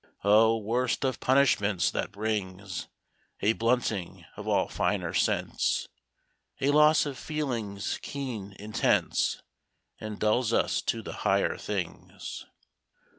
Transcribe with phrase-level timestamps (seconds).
[0.23, 0.57] O!
[0.57, 2.87] worst of punishments, that brings
[3.41, 5.89] A blunting of all finer sense,
[6.59, 9.43] A loss of feelings keen, intense,
[9.99, 12.47] And dulls us to the higher things.